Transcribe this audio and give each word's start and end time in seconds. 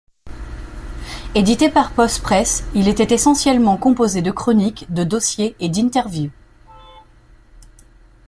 Édité 1.35 1.69
par 1.69 1.91
Posse 1.91 2.17
Press, 2.17 2.63
il 2.73 2.87
était 2.87 3.13
essentiellement 3.13 3.77
composé 3.77 4.23
de 4.23 4.31
chroniques, 4.31 4.91
de 4.91 5.03
dossiers 5.03 5.55
et 5.59 5.69
d'interviews. 5.69 6.31